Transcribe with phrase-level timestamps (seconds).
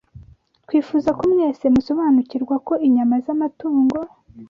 [0.63, 3.97] Twifuza ko mwese musobanukirwa ko inyama z’amatungo